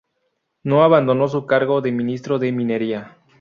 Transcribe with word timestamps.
No 0.63 0.81
abandonó 0.83 1.27
su 1.27 1.45
cargo 1.45 1.79
de 1.81 1.91
Ministro 1.91 2.39
de 2.39 2.51
Minería. 2.51 3.17